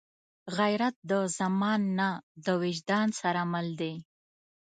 غیرت 0.57 0.95
د 1.11 1.11
زمان 1.37 1.81
نه، 1.99 2.09
د 2.45 2.47
وجدان 2.63 3.07
سره 3.21 3.41
مل 3.51 3.67
دی 3.81 3.93